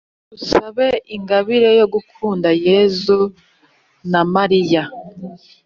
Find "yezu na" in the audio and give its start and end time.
2.67-4.21